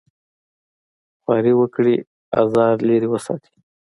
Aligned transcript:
خواري 1.21 1.53
وکړي 1.59 1.95
ازاره 2.41 2.83
لرې 2.89 3.07
وساتي. 3.09 3.55